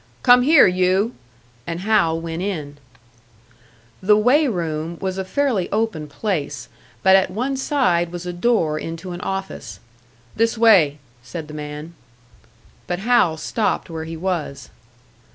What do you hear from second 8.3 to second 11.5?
door into an office. "This way," said